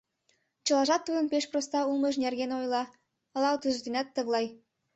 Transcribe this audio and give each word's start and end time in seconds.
Чылажат 0.65 1.01
тудын 1.07 1.25
пеш 1.31 1.45
проста 1.51 1.77
улмыж 1.89 2.15
нерген 2.23 2.51
ойла, 2.59 2.83
ала 3.35 3.49
утыжденат 3.55 4.07
тыглай. 4.15 4.45